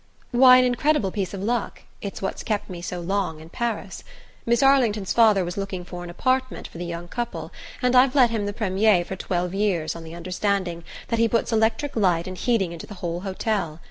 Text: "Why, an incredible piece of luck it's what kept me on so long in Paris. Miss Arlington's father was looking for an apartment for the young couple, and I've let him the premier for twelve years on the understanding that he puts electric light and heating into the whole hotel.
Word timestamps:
"Why, 0.31 0.57
an 0.57 0.65
incredible 0.65 1.11
piece 1.11 1.31
of 1.31 1.43
luck 1.43 1.83
it's 2.01 2.23
what 2.23 2.43
kept 2.43 2.71
me 2.71 2.79
on 2.79 2.81
so 2.81 2.99
long 2.99 3.39
in 3.39 3.49
Paris. 3.49 4.03
Miss 4.47 4.63
Arlington's 4.63 5.13
father 5.13 5.45
was 5.45 5.57
looking 5.57 5.85
for 5.85 6.03
an 6.03 6.09
apartment 6.09 6.67
for 6.67 6.79
the 6.79 6.87
young 6.87 7.07
couple, 7.07 7.51
and 7.83 7.95
I've 7.95 8.15
let 8.15 8.31
him 8.31 8.47
the 8.47 8.51
premier 8.51 9.05
for 9.05 9.15
twelve 9.15 9.53
years 9.53 9.95
on 9.95 10.03
the 10.03 10.15
understanding 10.15 10.83
that 11.09 11.19
he 11.19 11.27
puts 11.29 11.51
electric 11.53 11.95
light 11.95 12.25
and 12.25 12.35
heating 12.35 12.71
into 12.71 12.87
the 12.87 12.95
whole 12.95 13.19
hotel. 13.19 13.79